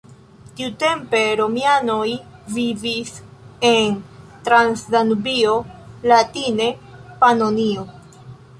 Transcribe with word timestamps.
Tiutempe 0.59 1.19
romianoj 1.41 2.07
vivis 2.55 3.13
en 3.73 3.99
Transdanubio, 4.49 5.55
latine 6.15 6.71
Panonio. 7.23 7.89